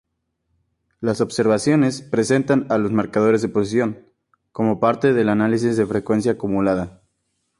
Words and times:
Las 0.99 1.21
observaciones 1.21 2.01
presentan 2.01 2.65
los 2.67 2.91
marcadores 2.91 3.43
de 3.43 3.49
posición, 3.49 4.03
como 4.51 4.79
parte 4.79 5.13
del 5.13 5.29
análisis 5.29 5.77
de 5.77 5.85
frecuencia 5.85 6.31
acumulada. 6.31 7.03